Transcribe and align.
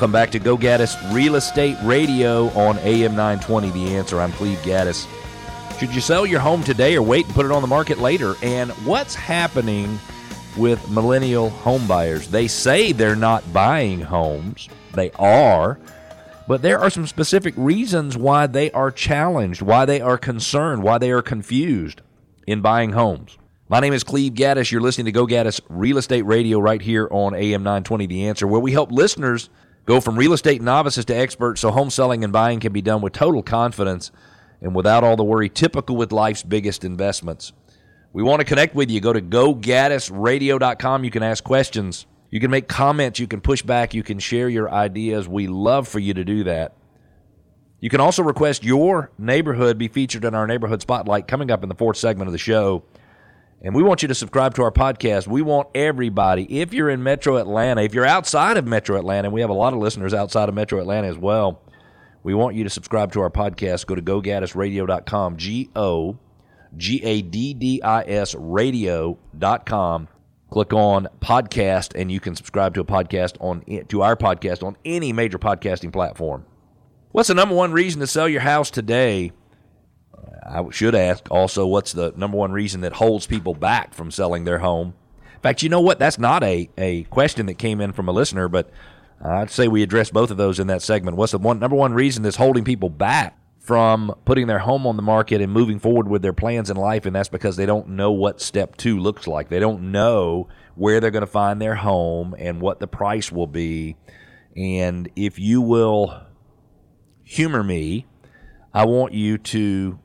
Welcome 0.00 0.12
back 0.12 0.30
to 0.30 0.38
Go 0.38 0.56
Gaddis 0.56 0.96
Real 1.12 1.34
Estate 1.34 1.76
Radio 1.82 2.48
on 2.52 2.78
AM 2.78 3.14
920. 3.14 3.68
The 3.68 3.96
answer. 3.96 4.18
I'm 4.18 4.32
Cleve 4.32 4.56
Gaddis. 4.60 5.06
Should 5.78 5.94
you 5.94 6.00
sell 6.00 6.24
your 6.24 6.40
home 6.40 6.64
today 6.64 6.96
or 6.96 7.02
wait 7.02 7.26
and 7.26 7.34
put 7.34 7.44
it 7.44 7.52
on 7.52 7.60
the 7.60 7.68
market 7.68 7.98
later? 7.98 8.34
And 8.42 8.70
what's 8.86 9.14
happening 9.14 9.98
with 10.56 10.88
millennial 10.88 11.50
home 11.50 11.86
buyers? 11.86 12.28
They 12.28 12.48
say 12.48 12.92
they're 12.92 13.14
not 13.14 13.52
buying 13.52 14.00
homes. 14.00 14.70
They 14.94 15.10
are. 15.18 15.78
But 16.48 16.62
there 16.62 16.78
are 16.78 16.88
some 16.88 17.06
specific 17.06 17.52
reasons 17.58 18.16
why 18.16 18.46
they 18.46 18.70
are 18.70 18.90
challenged, 18.90 19.60
why 19.60 19.84
they 19.84 20.00
are 20.00 20.16
concerned, 20.16 20.82
why 20.82 20.96
they 20.96 21.10
are 21.10 21.20
confused 21.20 22.00
in 22.46 22.62
buying 22.62 22.92
homes. 22.92 23.36
My 23.68 23.80
name 23.80 23.92
is 23.92 24.02
Cleve 24.02 24.32
Gaddis. 24.32 24.72
You're 24.72 24.80
listening 24.80 25.04
to 25.04 25.12
Go 25.12 25.26
Gaddis 25.26 25.60
Real 25.68 25.98
Estate 25.98 26.22
Radio 26.22 26.58
right 26.58 26.80
here 26.80 27.06
on 27.10 27.34
AM 27.34 27.62
920 27.62 28.06
The 28.06 28.28
Answer, 28.28 28.46
where 28.46 28.62
we 28.62 28.72
help 28.72 28.90
listeners 28.90 29.50
go 29.84 30.00
from 30.00 30.16
real 30.16 30.32
estate 30.32 30.62
novices 30.62 31.04
to 31.06 31.14
experts 31.14 31.60
so 31.60 31.70
home 31.70 31.90
selling 31.90 32.24
and 32.24 32.32
buying 32.32 32.60
can 32.60 32.72
be 32.72 32.82
done 32.82 33.00
with 33.02 33.12
total 33.12 33.42
confidence 33.42 34.10
and 34.60 34.74
without 34.74 35.04
all 35.04 35.16
the 35.16 35.24
worry 35.24 35.48
typical 35.48 35.96
with 35.96 36.12
life's 36.12 36.42
biggest 36.42 36.84
investments. 36.84 37.52
We 38.12 38.22
want 38.22 38.40
to 38.40 38.44
connect 38.44 38.74
with 38.74 38.90
you. 38.90 39.00
Go 39.00 39.12
to 39.12 39.20
gogaddisradio.com. 39.20 41.04
You 41.04 41.10
can 41.10 41.22
ask 41.22 41.44
questions. 41.44 42.06
You 42.30 42.40
can 42.40 42.50
make 42.50 42.68
comments. 42.68 43.18
You 43.18 43.26
can 43.26 43.40
push 43.40 43.62
back. 43.62 43.94
You 43.94 44.02
can 44.02 44.18
share 44.18 44.48
your 44.48 44.70
ideas. 44.70 45.28
We 45.28 45.46
love 45.46 45.88
for 45.88 45.98
you 45.98 46.14
to 46.14 46.24
do 46.24 46.44
that. 46.44 46.76
You 47.80 47.88
can 47.88 48.00
also 48.00 48.22
request 48.22 48.62
your 48.62 49.10
neighborhood 49.16 49.78
be 49.78 49.88
featured 49.88 50.24
in 50.24 50.34
our 50.34 50.46
neighborhood 50.46 50.82
spotlight 50.82 51.26
coming 51.26 51.50
up 51.50 51.62
in 51.62 51.68
the 51.68 51.74
fourth 51.74 51.96
segment 51.96 52.28
of 52.28 52.32
the 52.32 52.38
show. 52.38 52.84
And 53.62 53.74
we 53.74 53.82
want 53.82 54.00
you 54.00 54.08
to 54.08 54.14
subscribe 54.14 54.54
to 54.54 54.62
our 54.62 54.72
podcast. 54.72 55.26
We 55.26 55.42
want 55.42 55.68
everybody, 55.74 56.60
if 56.60 56.72
you're 56.72 56.88
in 56.88 57.02
Metro 57.02 57.36
Atlanta, 57.36 57.82
if 57.82 57.92
you're 57.92 58.06
outside 58.06 58.56
of 58.56 58.66
Metro 58.66 58.98
Atlanta, 58.98 59.28
we 59.28 59.42
have 59.42 59.50
a 59.50 59.54
lot 59.54 59.74
of 59.74 59.80
listeners 59.80 60.14
outside 60.14 60.48
of 60.48 60.54
Metro 60.54 60.80
Atlanta 60.80 61.08
as 61.08 61.18
well. 61.18 61.60
We 62.22 62.34
want 62.34 62.56
you 62.56 62.64
to 62.64 62.70
subscribe 62.70 63.12
to 63.12 63.20
our 63.20 63.30
podcast. 63.30 63.86
Go 63.86 63.94
to 63.94 64.02
gogaddisradio.com, 64.02 65.36
G 65.36 65.70
O 65.76 66.18
G 66.76 67.02
A 67.02 67.22
D 67.22 67.54
D 67.54 67.82
I 67.82 68.02
S 68.02 68.34
radio.com. 68.34 70.08
Click 70.50 70.72
on 70.72 71.08
podcast, 71.20 71.92
and 71.94 72.10
you 72.10 72.18
can 72.18 72.34
subscribe 72.34 72.74
to 72.74 72.80
a 72.80 72.84
podcast 72.84 73.36
on 73.40 73.62
to 73.88 74.02
our 74.02 74.16
podcast 74.16 74.62
on 74.62 74.76
any 74.84 75.12
major 75.12 75.38
podcasting 75.38 75.92
platform. 75.92 76.44
What's 77.12 77.28
the 77.28 77.34
number 77.34 77.54
one 77.54 77.72
reason 77.72 78.00
to 78.00 78.06
sell 78.06 78.28
your 78.28 78.40
house 78.40 78.70
today? 78.70 79.32
I 80.44 80.64
should 80.70 80.94
ask 80.94 81.30
also 81.30 81.66
what's 81.66 81.92
the 81.92 82.12
number 82.16 82.36
one 82.36 82.52
reason 82.52 82.80
that 82.80 82.94
holds 82.94 83.26
people 83.26 83.54
back 83.54 83.94
from 83.94 84.10
selling 84.10 84.44
their 84.44 84.58
home. 84.58 84.94
In 85.34 85.40
fact, 85.40 85.62
you 85.62 85.68
know 85.68 85.80
what? 85.80 85.98
That's 85.98 86.18
not 86.18 86.42
a, 86.42 86.68
a 86.76 87.04
question 87.04 87.46
that 87.46 87.54
came 87.54 87.80
in 87.80 87.92
from 87.92 88.08
a 88.08 88.12
listener, 88.12 88.48
but 88.48 88.70
I'd 89.22 89.50
say 89.50 89.68
we 89.68 89.82
address 89.82 90.10
both 90.10 90.30
of 90.30 90.36
those 90.36 90.58
in 90.58 90.66
that 90.66 90.82
segment. 90.82 91.16
What's 91.16 91.32
the 91.32 91.38
one 91.38 91.58
number 91.58 91.76
one 91.76 91.94
reason 91.94 92.22
that's 92.22 92.36
holding 92.36 92.64
people 92.64 92.90
back 92.90 93.38
from 93.58 94.14
putting 94.24 94.46
their 94.46 94.58
home 94.58 94.86
on 94.86 94.96
the 94.96 95.02
market 95.02 95.40
and 95.40 95.52
moving 95.52 95.78
forward 95.78 96.08
with 96.08 96.22
their 96.22 96.32
plans 96.32 96.70
in 96.70 96.76
life? 96.76 97.06
And 97.06 97.14
that's 97.14 97.28
because 97.28 97.56
they 97.56 97.66
don't 97.66 97.88
know 97.88 98.10
what 98.12 98.40
step 98.40 98.76
two 98.76 98.98
looks 98.98 99.26
like. 99.26 99.48
They 99.48 99.60
don't 99.60 99.92
know 99.92 100.48
where 100.74 101.00
they're 101.00 101.10
going 101.10 101.20
to 101.20 101.26
find 101.26 101.60
their 101.60 101.74
home 101.74 102.34
and 102.38 102.60
what 102.60 102.80
the 102.80 102.86
price 102.86 103.30
will 103.30 103.46
be. 103.46 103.96
And 104.56 105.08
if 105.16 105.38
you 105.38 105.60
will 105.60 106.22
humor 107.24 107.62
me, 107.62 108.06
I 108.72 108.84
want 108.84 109.12
you 109.14 109.38
to 109.38 109.98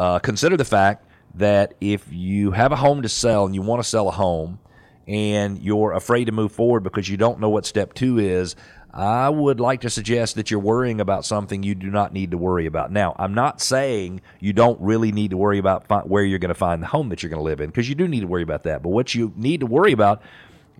uh, 0.00 0.18
consider 0.18 0.56
the 0.56 0.64
fact 0.64 1.04
that 1.34 1.74
if 1.78 2.06
you 2.10 2.52
have 2.52 2.72
a 2.72 2.76
home 2.76 3.02
to 3.02 3.08
sell 3.08 3.44
and 3.44 3.54
you 3.54 3.60
want 3.60 3.82
to 3.82 3.88
sell 3.88 4.08
a 4.08 4.12
home 4.12 4.58
and 5.06 5.58
you're 5.58 5.92
afraid 5.92 6.24
to 6.24 6.32
move 6.32 6.52
forward 6.52 6.80
because 6.80 7.06
you 7.06 7.18
don't 7.18 7.38
know 7.38 7.50
what 7.50 7.66
step 7.66 7.92
two 7.92 8.18
is, 8.18 8.56
I 8.94 9.28
would 9.28 9.60
like 9.60 9.82
to 9.82 9.90
suggest 9.90 10.36
that 10.36 10.50
you're 10.50 10.58
worrying 10.58 11.02
about 11.02 11.26
something 11.26 11.62
you 11.62 11.74
do 11.74 11.90
not 11.90 12.14
need 12.14 12.30
to 12.30 12.38
worry 12.38 12.64
about. 12.64 12.90
Now, 12.90 13.14
I'm 13.18 13.34
not 13.34 13.60
saying 13.60 14.22
you 14.40 14.54
don't 14.54 14.80
really 14.80 15.12
need 15.12 15.32
to 15.32 15.36
worry 15.36 15.58
about 15.58 15.86
fi- 15.86 16.00
where 16.00 16.24
you're 16.24 16.38
going 16.38 16.48
to 16.48 16.54
find 16.54 16.82
the 16.82 16.86
home 16.86 17.10
that 17.10 17.22
you're 17.22 17.28
going 17.28 17.38
to 17.38 17.44
live 17.44 17.60
in, 17.60 17.68
because 17.68 17.86
you 17.90 17.94
do 17.94 18.08
need 18.08 18.20
to 18.20 18.26
worry 18.26 18.42
about 18.42 18.62
that. 18.62 18.82
But 18.82 18.88
what 18.88 19.14
you 19.14 19.34
need 19.36 19.60
to 19.60 19.66
worry 19.66 19.92
about 19.92 20.22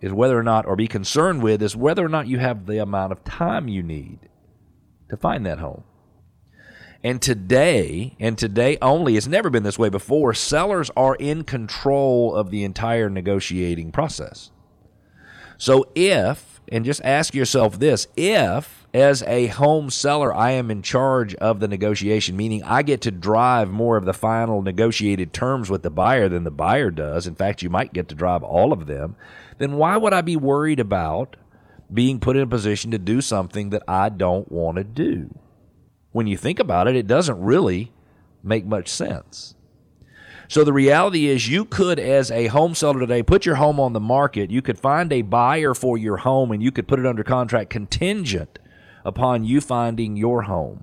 is 0.01 0.15
whether 0.15 0.39
or 0.39 0.43
not, 0.43 0.65
or 0.65 0.77
be 0.77 0.89
concerned 0.89 1.43
with, 1.43 1.61
is 1.61 1.77
whether 1.77 2.03
or 2.03 2.09
not 2.09 2.27
you 2.27 2.39
have 2.39 2.65
the 2.65 2.79
amount 2.79 3.13
of 3.13 3.23
time 3.23 3.69
you 3.69 3.83
need 3.83 4.19
to 5.11 5.17
find 5.19 5.45
that 5.45 5.59
home. 5.59 5.85
And 7.03 7.23
today, 7.23 8.15
and 8.21 8.37
today 8.37 8.77
only, 8.83 9.17
it's 9.17 9.27
never 9.27 9.49
been 9.49 9.63
this 9.63 9.79
way 9.79 9.89
before, 9.89 10.35
sellers 10.35 10.91
are 10.97 11.15
in 11.15 11.45
control 11.45 12.35
of 12.35 12.51
the 12.51 12.63
entire 12.63 13.09
negotiating 13.09 13.91
process. 13.91 14.51
So 15.57 15.87
if, 15.95 16.61
and 16.69 16.85
just 16.85 17.03
ask 17.03 17.35
yourself 17.35 17.79
this, 17.79 18.07
if 18.17 18.87
as 18.93 19.23
a 19.23 19.47
home 19.47 19.89
seller 19.89 20.35
I 20.35 20.51
am 20.53 20.71
in 20.71 20.83
charge 20.83 21.35
of 21.37 21.61
the 21.61 21.69
negotiation, 21.69 22.37
meaning 22.37 22.63
I 22.65 22.83
get 22.83 23.01
to 23.03 23.11
drive 23.11 23.71
more 23.71 23.97
of 23.97 24.05
the 24.05 24.13
final 24.13 24.61
negotiated 24.61 25.33
terms 25.33 25.71
with 25.71 25.83
the 25.83 25.91
buyer 25.91 26.29
than 26.29 26.45
the 26.45 26.51
buyer 26.51 26.91
does, 26.91 27.27
in 27.27 27.35
fact, 27.35 27.63
you 27.63 27.71
might 27.71 27.95
get 27.95 28.09
to 28.09 28.15
drive 28.15 28.43
all 28.43 28.73
of 28.73 28.87
them, 28.87 29.17
then 29.59 29.75
why 29.77 29.97
would 29.97 30.13
I 30.13 30.21
be 30.21 30.37
worried 30.37 30.81
about 30.81 31.37
being 31.93 32.21
put 32.21 32.37
in 32.37 32.43
a 32.43 32.47
position 32.47 32.91
to 32.91 32.99
do 32.99 33.21
something 33.21 33.71
that 33.71 33.83
I 33.89 34.11
don't 34.11 34.51
want 34.53 34.77
to 34.77 34.85
do? 34.85 35.35
When 36.13 36.27
you 36.27 36.37
think 36.37 36.59
about 36.59 36.89
it, 36.89 36.97
it 36.97 37.07
doesn't 37.07 37.41
really 37.41 37.93
make 38.43 38.65
much 38.65 38.89
sense. 38.89 39.55
So 40.49 40.65
the 40.65 40.73
reality 40.73 41.29
is, 41.29 41.49
you 41.49 41.65
could, 41.65 42.01
as 42.01 42.31
a 42.33 42.49
home 42.49 42.75
seller 42.75 42.99
today, 42.99 43.23
put 43.23 43.47
your 43.47 43.55
home 43.55 43.79
on 43.79 43.93
the 43.93 44.01
market. 44.01 44.51
You 44.51 44.63
could 44.63 44.81
find 44.81 45.13
a 45.13 45.23
buyer 45.23 45.75
for 45.75 45.97
your 45.97 46.17
home 46.19 46.51
and 46.51 46.61
you 46.61 46.73
could 46.73 46.89
put 46.89 46.99
it 46.99 47.07
under 47.07 47.23
contract 47.23 47.71
contingent 47.71 48.59
upon 49.05 49.45
you 49.45 49.61
finding 49.61 50.17
your 50.17 50.43
home. 50.43 50.83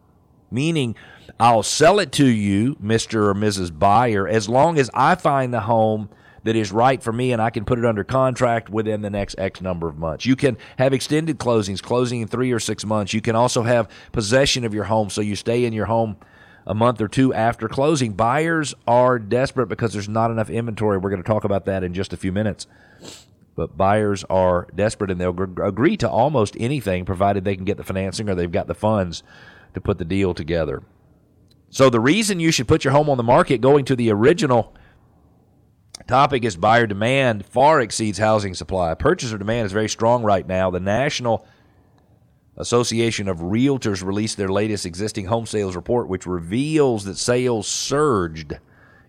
Meaning, 0.50 0.96
I'll 1.38 1.64
sell 1.64 2.00
it 2.00 2.14
to 2.14 2.26
you, 2.26 2.76
Mr. 2.76 3.26
or 3.26 3.34
Mrs. 3.34 3.78
Buyer, 3.78 4.26
as 4.26 4.48
long 4.48 4.78
as 4.78 4.90
I 4.94 5.16
find 5.16 5.54
the 5.54 5.62
home 5.62 6.10
that 6.47 6.56
is 6.56 6.72
right 6.72 7.03
for 7.03 7.12
me 7.12 7.34
and 7.34 7.41
I 7.41 7.50
can 7.50 7.66
put 7.66 7.78
it 7.78 7.84
under 7.84 8.06
contract 8.06 8.69
within 8.69 9.02
the 9.02 9.09
next 9.09 9.35
X 9.38 9.59
number 9.59 9.90
of 9.90 9.97
months. 9.97 10.25
You 10.25 10.38
can 10.38 10.58
have 10.78 10.94
extended 10.94 11.40
closings, 11.40 11.81
closing 11.81 12.22
in 12.22 12.30
three 12.30 12.53
or 12.53 12.59
six 12.59 12.85
months. 12.85 13.13
You 13.13 13.19
can 13.19 13.35
also 13.35 13.63
have 13.63 13.90
possession 14.13 14.63
of 14.63 14.74
your 14.74 14.86
home 14.86 15.09
so 15.09 15.19
you 15.19 15.36
stay 15.36 15.66
in 15.66 15.74
your 15.74 15.88
home 15.88 16.16
a 16.66 16.74
month 16.74 17.02
or 17.02 17.09
two 17.09 17.34
after 17.34 17.68
closing. 17.68 18.13
Buyers 18.13 18.74
are 18.88 19.19
desperate 19.19 19.68
because 19.68 19.91
there's 19.91 20.07
not 20.07 20.31
enough 20.31 20.50
inventory. 20.50 20.97
We're 20.97 21.09
going 21.09 21.22
to 21.22 21.28
talk 21.28 21.44
about 21.44 21.66
that 21.66 21.84
in 21.84 21.94
just 21.94 22.13
a 22.13 22.18
few 22.18 22.31
minutes. 22.31 22.66
But 23.56 23.75
buyers 23.75 24.24
are 24.30 24.68
desperate 24.74 25.12
and 25.12 25.19
they'll 25.19 25.34
gr- 25.34 25.62
agree 25.62 25.97
to 25.97 26.09
almost 26.09 26.56
anything 26.57 27.03
provided 27.03 27.44
they 27.44 27.57
can 27.57 27.66
get 27.66 27.75
the 27.75 27.84
financing 27.84 28.30
or 28.30 28.36
they've 28.36 28.50
got 28.50 28.68
the 28.68 28.74
funds 28.74 29.22
to 29.74 29.81
put 29.81 29.97
the 29.97 30.06
deal 30.06 30.34
together. 30.34 30.81
So 31.69 31.90
the 31.90 32.00
reason 32.00 32.40
you 32.40 32.52
should 32.52 32.69
put 32.69 32.86
your 32.86 32.94
home 32.94 33.09
on 33.09 33.18
the 33.18 33.24
market 33.24 33.59
going 33.59 33.84
to 33.84 33.97
the 33.97 34.12
original 34.12 34.74
topic 36.06 36.44
is 36.44 36.56
buyer 36.56 36.88
demand 36.88 37.46
far 37.46 37.81
exceeds 37.81 38.18
housing 38.18 38.53
supply. 38.53 38.94
Purchaser 38.94 39.38
demand 39.38 39.66
is 39.66 39.72
very 39.72 39.90
strong 39.90 40.24
right 40.24 40.47
now. 40.47 40.69
The 40.69 40.80
National 40.80 41.46
Association 42.58 43.28
of 43.28 43.40
Realtors 43.40 44.03
released 44.03 44.38
their 44.38 44.50
latest 44.50 44.86
existing 44.86 45.25
home 45.25 45.46
sales 45.46 45.75
report, 45.75 46.07
which 46.07 46.25
reveals 46.25 47.06
that 47.06 47.18
sales 47.18 47.68
surged 47.68 48.53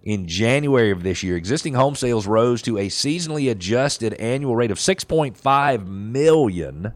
in 0.03 0.27
January 0.27 0.91
of 0.91 1.03
this 1.03 1.23
year. 1.23 1.37
Existing 1.37 1.75
home 1.75 1.95
sales 1.95 2.27
rose 2.27 2.63
to 2.63 2.79
a 2.79 2.89
seasonally 2.89 3.51
adjusted 3.51 4.15
annual 4.15 4.57
rate 4.57 4.71
of 4.71 4.79
6.5 4.79 5.87
million. 5.87 6.93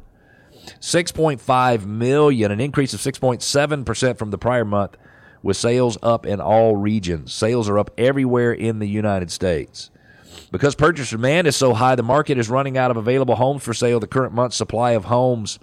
6.5 0.81 1.87
million, 1.87 2.51
an 2.51 2.61
increase 2.61 2.95
of 2.95 3.01
6.7% 3.01 4.19
from 4.19 4.31
the 4.31 4.39
prior 4.39 4.65
month 4.65 4.97
with 5.43 5.57
sales 5.57 5.99
up 6.03 6.27
in 6.27 6.41
all 6.41 6.77
regions. 6.77 7.33
Sales 7.33 7.69
are 7.69 7.79
up 7.79 7.91
everywhere 7.99 8.53
in 8.53 8.79
the 8.79 8.89
United 8.89 9.31
States. 9.31 9.91
Because 10.51 10.75
purchase 10.75 11.11
demand 11.11 11.47
is 11.47 11.57
so 11.57 11.75
high, 11.75 11.95
the 11.95 12.03
market 12.03 12.39
is 12.39 12.49
running 12.49 12.77
out 12.77 12.91
of 12.91 12.97
available 12.97 13.37
homes 13.37 13.63
for 13.63 13.75
sale. 13.75 14.01
The 14.01 14.07
current 14.07 14.35
month's 14.35 14.57
supply 14.57 14.93
of 14.93 15.07
homes 15.07 15.59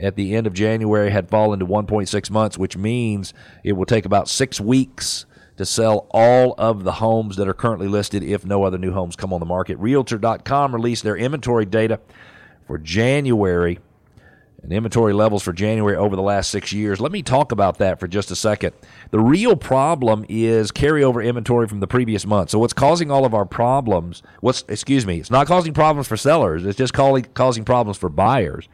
at 0.00 0.16
the 0.16 0.34
end 0.34 0.46
of 0.46 0.52
January 0.52 1.10
had 1.10 1.28
fallen 1.28 1.60
to 1.60 1.66
1.6 1.66 2.30
months, 2.30 2.58
which 2.58 2.76
means 2.76 3.32
it 3.62 3.72
will 3.72 3.86
take 3.86 4.04
about 4.04 4.28
six 4.28 4.60
weeks 4.60 5.26
to 5.56 5.64
sell 5.64 6.06
all 6.10 6.54
of 6.58 6.84
the 6.84 6.92
homes 6.92 7.36
that 7.36 7.48
are 7.48 7.54
currently 7.54 7.86
listed 7.86 8.22
if 8.22 8.44
no 8.44 8.64
other 8.64 8.78
new 8.78 8.92
homes 8.92 9.14
come 9.14 9.32
on 9.32 9.40
the 9.40 9.46
market. 9.46 9.78
Realtor.com 9.78 10.74
released 10.74 11.04
their 11.04 11.16
inventory 11.16 11.64
data 11.64 12.00
for 12.66 12.78
January 12.78 13.78
and 14.64 14.72
inventory 14.72 15.12
levels 15.12 15.42
for 15.42 15.52
January 15.52 15.94
over 15.96 16.16
the 16.16 16.22
last 16.22 16.50
six 16.50 16.72
years. 16.72 17.00
Let 17.00 17.12
me 17.12 17.22
talk 17.22 17.52
about 17.52 17.78
that 17.78 18.00
for 18.00 18.08
just 18.08 18.30
a 18.30 18.36
second. 18.36 18.72
The 19.10 19.20
real 19.20 19.56
problem 19.56 20.24
is 20.28 20.72
carryover 20.72 21.24
inventory 21.24 21.68
from 21.68 21.80
the 21.80 21.86
previous 21.86 22.26
month. 22.26 22.50
So, 22.50 22.58
what's 22.58 22.72
causing 22.72 23.10
all 23.10 23.24
of 23.24 23.34
our 23.34 23.44
problems? 23.44 24.22
What's 24.40 24.64
excuse 24.68 25.06
me? 25.06 25.18
It's 25.18 25.30
not 25.30 25.46
causing 25.46 25.74
problems 25.74 26.08
for 26.08 26.16
sellers. 26.16 26.64
It's 26.64 26.78
just 26.78 26.94
causing 26.94 27.64
problems 27.64 27.98
for 27.98 28.08
buyers. 28.08 28.68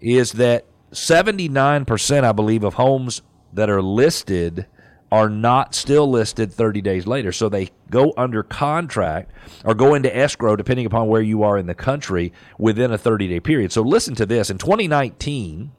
Is 0.00 0.32
that 0.32 0.66
seventy 0.90 1.48
nine 1.48 1.84
percent, 1.84 2.26
I 2.26 2.32
believe, 2.32 2.64
of 2.64 2.74
homes 2.74 3.22
that 3.52 3.70
are 3.70 3.82
listed 3.82 4.66
are 5.12 5.28
not 5.28 5.74
still 5.74 6.10
listed 6.10 6.50
30 6.50 6.80
days 6.80 7.06
later. 7.06 7.30
So 7.32 7.50
they 7.50 7.68
go 7.90 8.14
under 8.16 8.42
contract 8.42 9.30
or 9.62 9.74
go 9.74 9.94
into 9.94 10.16
escrow, 10.16 10.56
depending 10.56 10.86
upon 10.86 11.08
where 11.08 11.20
you 11.20 11.42
are 11.42 11.58
in 11.58 11.66
the 11.66 11.74
country, 11.74 12.32
within 12.58 12.90
a 12.90 12.96
30 12.96 13.28
day 13.28 13.38
period. 13.38 13.72
So 13.72 13.82
listen 13.82 14.14
to 14.14 14.24
this. 14.24 14.48
In 14.48 14.56
2019, 14.56 15.72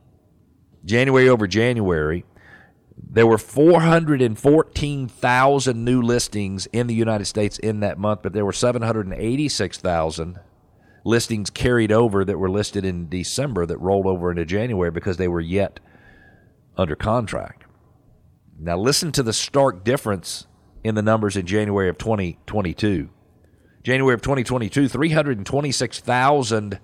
January 0.85 1.27
over 1.27 1.47
January, 1.47 2.25
there 2.95 3.25
were 3.25 3.39
414,000 3.39 5.83
new 5.83 6.03
listings 6.03 6.67
in 6.67 6.85
the 6.85 6.93
United 6.93 7.25
States 7.25 7.57
in 7.57 7.79
that 7.79 7.97
month, 7.97 8.19
but 8.21 8.33
there 8.33 8.45
were 8.45 8.53
786,000 8.53 10.39
listings 11.03 11.49
carried 11.49 11.91
over 11.91 12.23
that 12.23 12.37
were 12.37 12.51
listed 12.51 12.85
in 12.85 13.09
December 13.09 13.65
that 13.65 13.79
rolled 13.79 14.05
over 14.05 14.29
into 14.29 14.45
January 14.45 14.91
because 14.91 15.17
they 15.17 15.27
were 15.27 15.41
yet 15.41 15.79
under 16.77 16.95
contract. 16.95 17.62
Now, 18.59 18.77
listen 18.77 19.11
to 19.13 19.23
the 19.23 19.33
stark 19.33 19.83
difference 19.83 20.47
in 20.83 20.95
the 20.95 21.01
numbers 21.01 21.35
in 21.35 21.45
January 21.45 21.89
of 21.89 21.97
2022. 21.97 23.09
January 23.83 24.13
of 24.13 24.21
2022, 24.21 24.87
326,000 24.87 26.79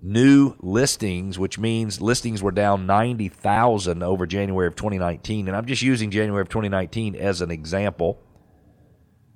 new 0.00 0.54
listings, 0.60 1.38
which 1.38 1.58
means 1.58 2.00
listings 2.00 2.42
were 2.42 2.50
down 2.50 2.86
90,000 2.86 4.02
over 4.02 4.26
January 4.26 4.66
of 4.66 4.76
2019. 4.76 5.48
And 5.48 5.56
I'm 5.56 5.66
just 5.66 5.82
using 5.82 6.10
January 6.10 6.42
of 6.42 6.48
2019 6.48 7.14
as 7.16 7.40
an 7.40 7.50
example. 7.50 8.20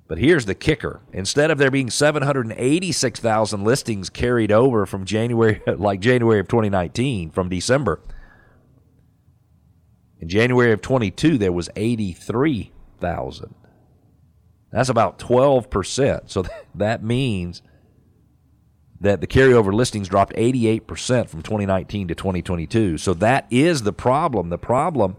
But 0.07 0.17
here's 0.17 0.45
the 0.45 0.55
kicker. 0.55 1.01
Instead 1.13 1.51
of 1.51 1.59
there 1.59 1.69
being 1.69 1.91
786,000 1.91 3.63
listings 3.63 4.09
carried 4.09 4.51
over 4.51 4.87
from 4.87 5.05
January, 5.05 5.61
like 5.77 5.99
January 5.99 6.39
of 6.39 6.47
2019, 6.47 7.29
from 7.29 7.49
December, 7.49 8.01
in 10.19 10.27
January 10.27 10.71
of 10.71 10.81
22, 10.81 11.37
there 11.37 11.51
was 11.51 11.69
83,000. 11.75 13.55
That's 14.71 14.89
about 14.89 15.17
12%. 15.19 16.29
So 16.29 16.45
that 16.75 17.03
means 17.03 17.61
that 19.01 19.21
the 19.21 19.27
carryover 19.27 19.73
listings 19.73 20.09
dropped 20.09 20.33
88% 20.33 21.29
from 21.29 21.41
2019 21.41 22.09
to 22.09 22.15
2022. 22.15 22.97
So 22.97 23.13
that 23.15 23.47
is 23.49 23.83
the 23.83 23.93
problem. 23.93 24.49
The 24.49 24.57
problem 24.57 25.15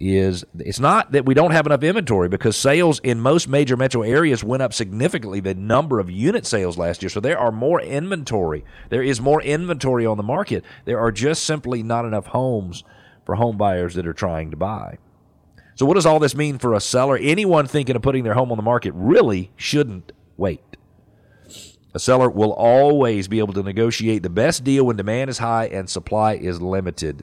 is 0.00 0.46
it's 0.58 0.80
not 0.80 1.12
that 1.12 1.26
we 1.26 1.34
don't 1.34 1.50
have 1.50 1.66
enough 1.66 1.82
inventory 1.82 2.26
because 2.26 2.56
sales 2.56 2.98
in 3.00 3.20
most 3.20 3.46
major 3.46 3.76
metro 3.76 4.00
areas 4.00 4.42
went 4.42 4.62
up 4.62 4.72
significantly 4.72 5.40
the 5.40 5.54
number 5.54 6.00
of 6.00 6.10
unit 6.10 6.46
sales 6.46 6.78
last 6.78 7.02
year 7.02 7.10
so 7.10 7.20
there 7.20 7.38
are 7.38 7.52
more 7.52 7.82
inventory 7.82 8.64
there 8.88 9.02
is 9.02 9.20
more 9.20 9.42
inventory 9.42 10.06
on 10.06 10.16
the 10.16 10.22
market 10.22 10.64
there 10.86 10.98
are 10.98 11.12
just 11.12 11.44
simply 11.44 11.82
not 11.82 12.06
enough 12.06 12.24
homes 12.28 12.82
for 13.30 13.36
home 13.36 13.56
buyers 13.56 13.94
that 13.94 14.08
are 14.08 14.12
trying 14.12 14.50
to 14.50 14.56
buy 14.56 14.98
so 15.76 15.86
what 15.86 15.94
does 15.94 16.04
all 16.04 16.18
this 16.18 16.34
mean 16.34 16.58
for 16.58 16.74
a 16.74 16.80
seller 16.80 17.16
anyone 17.16 17.64
thinking 17.64 17.94
of 17.94 18.02
putting 18.02 18.24
their 18.24 18.34
home 18.34 18.50
on 18.50 18.56
the 18.56 18.62
market 18.62 18.92
really 18.96 19.52
shouldn't 19.54 20.10
wait 20.36 20.64
a 21.94 22.00
seller 22.00 22.28
will 22.28 22.52
always 22.52 23.28
be 23.28 23.38
able 23.38 23.52
to 23.52 23.62
negotiate 23.62 24.24
the 24.24 24.28
best 24.28 24.64
deal 24.64 24.84
when 24.84 24.96
demand 24.96 25.30
is 25.30 25.38
high 25.38 25.66
and 25.66 25.88
supply 25.88 26.34
is 26.34 26.60
limited 26.60 27.22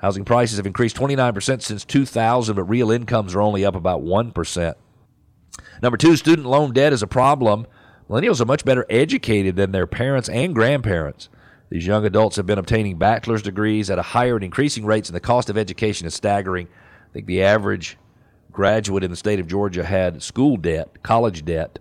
Housing 0.00 0.24
prices 0.24 0.56
have 0.56 0.66
increased 0.66 0.96
29% 0.96 1.62
since 1.62 1.84
2000, 1.84 2.54
but 2.54 2.64
real 2.64 2.90
incomes 2.90 3.34
are 3.34 3.40
only 3.40 3.64
up 3.64 3.74
about 3.74 4.02
1%. 4.02 4.74
Number 5.82 5.96
two, 5.96 6.16
student 6.16 6.46
loan 6.46 6.72
debt 6.72 6.92
is 6.92 7.02
a 7.02 7.06
problem. 7.06 7.66
Millennials 8.08 8.40
are 8.40 8.46
much 8.46 8.64
better 8.64 8.86
educated 8.88 9.56
than 9.56 9.72
their 9.72 9.86
parents 9.86 10.28
and 10.28 10.54
grandparents. 10.54 11.28
These 11.70 11.86
young 11.86 12.06
adults 12.06 12.36
have 12.36 12.46
been 12.46 12.58
obtaining 12.58 12.96
bachelor's 12.96 13.42
degrees 13.42 13.90
at 13.90 13.98
a 13.98 14.02
higher 14.02 14.36
and 14.36 14.44
increasing 14.44 14.86
rates, 14.86 15.08
and 15.08 15.16
the 15.16 15.20
cost 15.20 15.50
of 15.50 15.58
education 15.58 16.06
is 16.06 16.14
staggering. 16.14 16.68
I 17.10 17.12
think 17.12 17.26
the 17.26 17.42
average 17.42 17.98
graduate 18.52 19.04
in 19.04 19.10
the 19.10 19.16
state 19.16 19.40
of 19.40 19.46
Georgia 19.46 19.84
had 19.84 20.22
school 20.22 20.56
debt, 20.56 21.02
college 21.02 21.44
debt, 21.44 21.78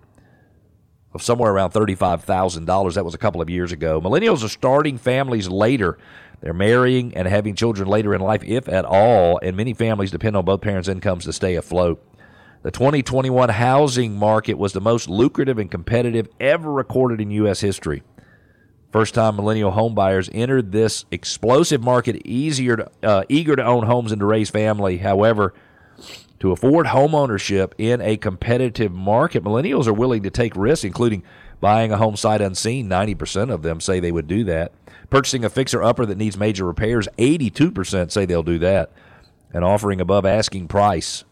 of 1.14 1.22
somewhere 1.22 1.52
around 1.52 1.72
$35,000. 1.72 2.94
That 2.94 3.06
was 3.06 3.16
a 3.16 3.18
couple 3.18 3.42
of 3.42 3.50
years 3.50 3.72
ago. 3.72 4.00
Millennials 4.02 4.44
are 4.44 4.50
starting 4.50 4.98
families 4.98 5.48
later 5.48 5.98
they're 6.42 6.54
marrying 6.54 7.16
and 7.16 7.28
having 7.28 7.56
children 7.56 7.88
later 7.88 8.14
in 8.14 8.22
life, 8.22 8.44
if 8.44 8.68
at 8.68 8.86
all, 8.86 9.40
and 9.42 9.58
many 9.58 9.74
families 9.74 10.12
depend 10.12 10.38
on 10.38 10.46
both 10.46 10.62
parents' 10.62 10.88
incomes 10.88 11.26
to 11.26 11.34
stay 11.34 11.56
afloat. 11.56 12.04
The 12.64 12.72
2021 12.72 13.50
housing 13.50 14.16
market 14.16 14.56
was 14.56 14.74
the 14.74 14.82
most 14.82 15.10
lucrative 15.10 15.58
and 15.58 15.72
competitive 15.72 16.28
ever 16.40 16.72
recorded 16.72 17.22
in 17.22 17.32
U.S. 17.32 17.62
history. 17.62 18.04
First 18.92 19.14
time 19.14 19.36
millennial 19.36 19.72
homebuyers 19.72 20.30
entered 20.32 20.72
this 20.72 21.06
explosive 21.12 21.82
market 21.82 22.22
easier 22.26 22.78
to, 22.78 22.92
uh, 23.04 23.24
eager 23.30 23.56
to 23.56 23.64
own 23.64 23.86
homes 23.86 24.12
and 24.12 24.20
to 24.20 24.26
raise 24.26 24.50
family. 24.50 24.98
However, 24.98 25.54
to 26.40 26.52
afford 26.52 26.88
home 26.88 27.16
ownership 27.16 27.74
in 27.78 28.02
a 28.02 28.18
competitive 28.18 28.92
market, 28.92 29.44
millennials 29.44 29.88
are 29.88 29.94
willing 29.94 30.24
to 30.24 30.30
take 30.30 30.56
risks, 30.56 30.84
including 30.84 31.24
buying 31.60 31.92
a 31.92 31.98
home 31.98 32.16
sight 32.16 32.42
unseen. 32.42 32.88
90% 32.88 33.52
of 33.52 33.64
them 33.64 33.82
say 33.82 34.00
they 34.00 34.12
would 34.12 34.28
do 34.28 34.44
that. 34.44 34.72
Purchasing 35.10 35.44
a 35.44 35.50
fixer 35.50 35.82
upper 35.82 36.06
that 36.06 36.18
needs 36.18 36.38
major 36.38 36.66
repairs, 36.66 37.08
82% 37.18 38.12
say 38.12 38.26
they'll 38.26 38.44
do 38.44 38.60
that. 38.60 38.92
And 39.54 39.64
offering 39.64 40.02
above 40.02 40.26
asking 40.26 40.68
price, 40.68 41.24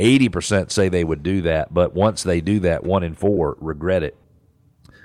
80% 0.00 0.70
say 0.70 0.88
they 0.88 1.04
would 1.04 1.22
do 1.22 1.42
that. 1.42 1.74
But 1.74 1.94
once 1.94 2.22
they 2.22 2.40
do 2.40 2.60
that, 2.60 2.84
one 2.84 3.02
in 3.02 3.14
four 3.14 3.56
regret 3.60 4.02
it. 4.02 4.16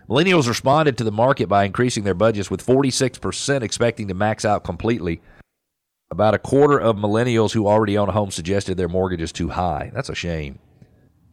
Millennials 0.07 0.47
responded 0.47 0.97
to 0.97 1.03
the 1.03 1.11
market 1.11 1.47
by 1.47 1.63
increasing 1.63 2.03
their 2.03 2.13
budgets, 2.13 2.51
with 2.51 2.65
46% 2.65 3.63
expecting 3.63 4.07
to 4.09 4.13
max 4.13 4.45
out 4.45 4.63
completely. 4.63 5.21
About 6.13 6.35
a 6.35 6.39
quarter 6.39 6.79
of 6.79 6.95
millennials 6.95 7.53
who 7.53 7.65
already 7.65 7.97
own 7.97 8.07
a 8.07 8.11
home 8.11 8.29
suggested 8.29 8.77
their 8.77 8.87
mortgage 8.87 9.19
is 9.19 9.31
too 9.31 9.49
high. 9.49 9.89
That's 9.95 10.09
a 10.09 10.15
shame. 10.15 10.59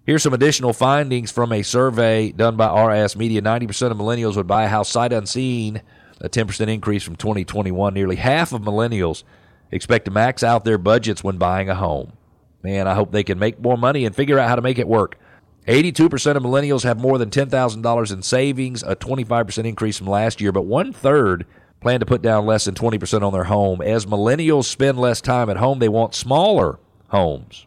Here's 0.07 0.23
some 0.23 0.33
additional 0.33 0.73
findings 0.73 1.31
from 1.31 1.53
a 1.53 1.63
survey 1.63 2.33
done 2.33 2.57
by 2.57 2.87
RIS 2.87 3.15
Media. 3.15 3.43
90% 3.43 3.91
of 3.91 3.99
millennials 3.99 4.37
would 4.37 4.47
buy 4.47 4.65
a 4.65 4.69
house 4.69 4.89
sight 4.89 5.13
unseen 5.13 5.83
a 6.23 6.31
10% 6.31 6.67
increase 6.69 7.03
from 7.03 7.17
2021. 7.17 7.93
Nearly 7.93 8.17
half 8.17 8.55
of 8.55 8.63
millennials 8.63 9.23
expect 9.71 10.07
to 10.07 10.11
max 10.11 10.43
out 10.43 10.65
their 10.65 10.79
budgets 10.79 11.23
when 11.23 11.37
buying 11.37 11.69
a 11.69 11.75
home. 11.75 12.15
Man, 12.63 12.89
I 12.89 12.95
hope 12.95 13.13
they 13.13 13.23
can 13.23 13.39
make 13.39 13.61
more 13.61 13.77
money 13.77 14.07
and 14.07 14.17
figure 14.17 14.39
out 14.39 14.49
how 14.49 14.57
to 14.57 14.63
make 14.63 14.79
it 14.79 14.89
work. 14.89 15.19
82% 15.67 16.37
of 16.37 16.43
millennials 16.43 16.85
have 16.85 16.99
more 16.99 17.19
than 17.19 17.29
$10,000 17.29 18.13
in 18.13 18.23
savings, 18.23 18.83
a 18.83 18.97
25% 18.97 19.65
increase 19.67 19.99
from 19.99 20.07
last 20.07 20.41
year, 20.41 20.53
but 20.53 20.63
one 20.63 20.91
third 20.91 21.45
plan 21.81 22.01
to 22.01 22.07
put 22.07 22.23
down 22.23 22.47
less 22.47 22.65
than 22.65 22.75
20% 22.75 23.23
on 23.23 23.33
their 23.33 23.45
home. 23.45 23.81
As 23.81 24.07
millennials 24.07 24.65
spend 24.65 24.99
less 24.99 25.21
time 25.21 25.49
at 25.49 25.57
home, 25.57 25.79
they 25.79 25.89
want 25.89 26.15
smaller 26.15 26.79
homes. 27.09 27.67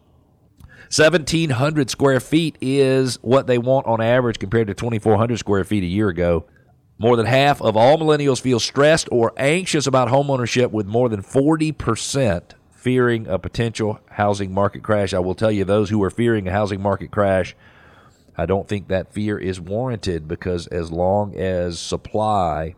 1,700 0.94 1.90
square 1.90 2.20
feet 2.20 2.56
is 2.60 3.16
what 3.22 3.46
they 3.46 3.58
want 3.58 3.86
on 3.86 4.00
average 4.00 4.38
compared 4.38 4.68
to 4.68 4.74
2,400 4.74 5.38
square 5.38 5.64
feet 5.64 5.82
a 5.82 5.86
year 5.86 6.08
ago. 6.08 6.46
More 6.98 7.16
than 7.16 7.26
half 7.26 7.60
of 7.60 7.76
all 7.76 7.98
millennials 7.98 8.40
feel 8.40 8.60
stressed 8.60 9.08
or 9.10 9.32
anxious 9.36 9.88
about 9.88 10.08
homeownership, 10.08 10.70
with 10.70 10.86
more 10.86 11.08
than 11.08 11.22
40% 11.22 12.52
fearing 12.70 13.26
a 13.26 13.38
potential 13.38 13.98
housing 14.10 14.52
market 14.52 14.84
crash. 14.84 15.12
I 15.12 15.18
will 15.18 15.34
tell 15.34 15.50
you, 15.50 15.64
those 15.64 15.90
who 15.90 16.02
are 16.04 16.10
fearing 16.10 16.46
a 16.46 16.52
housing 16.52 16.80
market 16.80 17.10
crash, 17.10 17.56
I 18.36 18.46
don't 18.46 18.68
think 18.68 18.86
that 18.88 19.12
fear 19.12 19.38
is 19.38 19.60
warranted 19.60 20.28
because 20.28 20.68
as 20.68 20.92
long 20.92 21.34
as 21.34 21.80
supply 21.80 22.76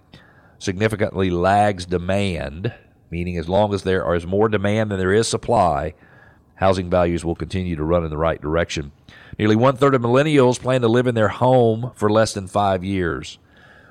significantly 0.58 1.30
lags 1.30 1.86
demand, 1.86 2.74
meaning 3.10 3.36
as 3.36 3.48
long 3.48 3.72
as 3.74 3.82
there 3.82 4.14
is 4.14 4.26
more 4.26 4.48
demand 4.48 4.90
than 4.90 4.98
there 4.98 5.12
is 5.12 5.28
supply, 5.28 5.94
housing 6.56 6.90
values 6.90 7.24
will 7.24 7.34
continue 7.34 7.76
to 7.76 7.84
run 7.84 8.04
in 8.04 8.10
the 8.10 8.16
right 8.16 8.40
direction. 8.40 8.92
Nearly 9.38 9.56
one 9.56 9.76
third 9.76 9.94
of 9.94 10.02
millennials 10.02 10.60
plan 10.60 10.80
to 10.80 10.88
live 10.88 11.06
in 11.06 11.14
their 11.14 11.28
home 11.28 11.92
for 11.94 12.10
less 12.10 12.32
than 12.32 12.46
five 12.46 12.82
years. 12.82 13.38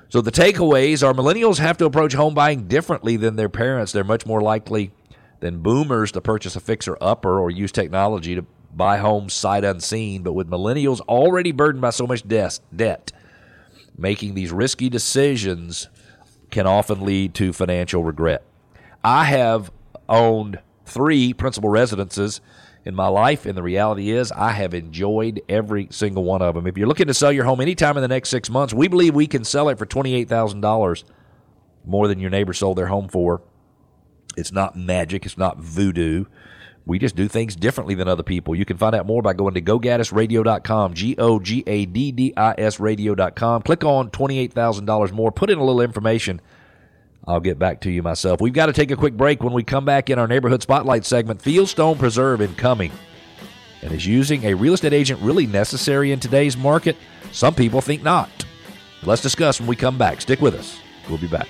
So 0.08 0.20
the 0.20 0.32
takeaways 0.32 1.06
are 1.06 1.12
millennials 1.12 1.58
have 1.58 1.78
to 1.78 1.84
approach 1.84 2.12
home 2.12 2.34
buying 2.34 2.68
differently 2.68 3.16
than 3.16 3.36
their 3.36 3.48
parents. 3.48 3.92
They're 3.92 4.04
much 4.04 4.26
more 4.26 4.40
likely 4.40 4.92
than 5.40 5.62
boomers 5.62 6.12
to 6.12 6.20
purchase 6.20 6.56
a 6.56 6.60
fixer 6.60 6.96
upper 7.00 7.40
or 7.40 7.50
use 7.50 7.72
technology 7.72 8.34
to 8.34 8.46
buy 8.74 8.98
homes 8.98 9.34
sight 9.34 9.64
unseen. 9.64 10.22
But 10.22 10.34
with 10.34 10.48
millennials 10.48 11.00
already 11.00 11.52
burdened 11.52 11.82
by 11.82 11.90
so 11.90 12.06
much 12.06 12.26
debt, 12.26 13.12
making 13.98 14.34
these 14.34 14.52
risky 14.52 14.88
decisions 14.88 15.88
can 16.50 16.66
often 16.66 17.04
lead 17.04 17.34
to 17.34 17.52
financial 17.52 18.04
regret. 18.04 18.42
I 19.02 19.24
have 19.24 19.70
owned 20.08 20.60
three 20.84 21.32
principal 21.32 21.70
residences 21.70 22.40
in 22.84 22.94
my 22.94 23.08
life, 23.08 23.46
and 23.46 23.56
the 23.56 23.62
reality 23.62 24.10
is 24.10 24.30
I 24.32 24.52
have 24.52 24.72
enjoyed 24.72 25.42
every 25.48 25.88
single 25.90 26.24
one 26.24 26.40
of 26.40 26.54
them. 26.54 26.66
If 26.66 26.78
you're 26.78 26.86
looking 26.86 27.08
to 27.08 27.14
sell 27.14 27.32
your 27.32 27.44
home 27.44 27.60
anytime 27.60 27.96
in 27.96 28.02
the 28.02 28.08
next 28.08 28.28
six 28.28 28.48
months, 28.48 28.72
we 28.72 28.88
believe 28.88 29.14
we 29.14 29.26
can 29.26 29.44
sell 29.44 29.68
it 29.68 29.78
for 29.78 29.86
$28,000 29.86 31.04
more 31.84 32.08
than 32.08 32.20
your 32.20 32.30
neighbor 32.30 32.52
sold 32.52 32.78
their 32.78 32.86
home 32.86 33.08
for. 33.08 33.42
It's 34.36 34.52
not 34.52 34.76
magic, 34.76 35.26
it's 35.26 35.38
not 35.38 35.58
voodoo. 35.58 36.26
We 36.86 36.98
just 36.98 37.16
do 37.16 37.28
things 37.28 37.56
differently 37.56 37.94
than 37.94 38.08
other 38.08 38.22
people. 38.22 38.54
You 38.54 38.64
can 38.64 38.76
find 38.76 38.94
out 38.94 39.06
more 39.06 39.20
by 39.20 39.34
going 39.34 39.54
to 39.54 39.60
gogaddisradio.com, 39.60 40.94
G 40.94 41.16
O 41.18 41.40
G 41.40 41.64
A 41.66 41.84
D 41.84 42.12
D 42.12 42.32
I 42.36 42.54
S 42.56 42.80
radio.com. 42.80 43.62
Click 43.62 43.84
on 43.84 44.10
$28,000 44.10 45.12
more, 45.12 45.32
put 45.32 45.50
in 45.50 45.58
a 45.58 45.64
little 45.64 45.80
information 45.80 46.40
I'll 47.26 47.40
get 47.40 47.58
back 47.58 47.80
to 47.80 47.90
you 47.90 48.02
myself. 48.02 48.40
We've 48.40 48.52
got 48.52 48.66
to 48.66 48.72
take 48.72 48.90
a 48.90 48.96
quick 48.96 49.16
break. 49.16 49.42
When 49.42 49.52
we 49.52 49.64
come 49.64 49.84
back 49.84 50.10
in 50.10 50.18
our 50.18 50.28
neighborhood 50.28 50.62
spotlight 50.62 51.04
segment, 51.04 51.42
Fieldstone 51.42 51.98
Preserve 51.98 52.40
in 52.40 52.54
Cumming. 52.54 52.92
And 53.82 53.92
is 53.92 54.06
using 54.06 54.44
a 54.44 54.54
real 54.54 54.74
estate 54.74 54.92
agent 54.92 55.20
really 55.20 55.46
necessary 55.46 56.12
in 56.12 56.20
today's 56.20 56.56
market? 56.56 56.96
Some 57.32 57.54
people 57.54 57.80
think 57.80 58.02
not. 58.02 58.30
Let's 59.02 59.22
discuss 59.22 59.60
when 59.60 59.68
we 59.68 59.76
come 59.76 59.98
back. 59.98 60.20
Stick 60.20 60.40
with 60.40 60.54
us. 60.54 60.78
We'll 61.08 61.18
be 61.18 61.28
back. 61.28 61.48